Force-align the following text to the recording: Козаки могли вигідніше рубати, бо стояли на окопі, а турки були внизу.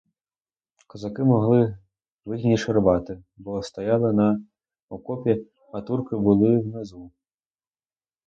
Козаки 0.87 1.23
могли 1.23 1.77
вигідніше 2.25 2.73
рубати, 2.73 3.23
бо 3.37 3.63
стояли 3.63 4.13
на 4.13 4.41
окопі, 4.89 5.47
а 5.73 5.81
турки 5.81 6.15
були 6.15 6.57
внизу. 6.57 7.11